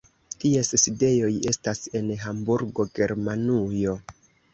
[0.43, 3.95] Ties sidejoj estas en Hamburgo, Germanujo.